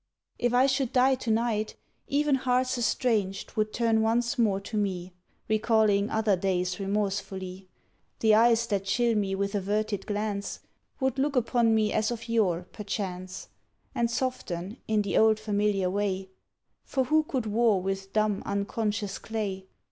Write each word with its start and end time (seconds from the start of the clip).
If 0.39 0.51
I 0.51 0.65
should 0.65 0.91
die 0.93 1.13
to 1.13 1.29
night, 1.29 1.75
Even 2.07 2.33
hearts 2.33 2.75
estranged 2.75 3.55
would 3.55 3.71
turn 3.71 4.01
once 4.01 4.35
more 4.39 4.59
to 4.61 4.75
me, 4.75 5.13
Recalling 5.47 6.09
other 6.09 6.35
days 6.35 6.79
remorsefully; 6.79 7.67
The 8.19 8.33
eyes 8.33 8.65
that 8.65 8.85
chill 8.85 9.13
me 9.13 9.35
with 9.35 9.53
averted 9.53 10.07
glance 10.07 10.61
Would 10.99 11.19
look 11.19 11.35
upon 11.35 11.75
me 11.75 11.93
as 11.93 12.09
of 12.09 12.27
yore, 12.27 12.65
perchance, 12.73 13.49
And 13.93 14.09
soften, 14.09 14.77
in 14.87 15.03
the 15.03 15.19
old 15.19 15.39
familiar 15.39 15.91
way; 15.91 16.31
For 16.83 17.03
who 17.03 17.21
could 17.21 17.45
war 17.45 17.79
with 17.79 18.11
dumb, 18.11 18.41
unconscious 18.43 19.19
clay? 19.19 19.67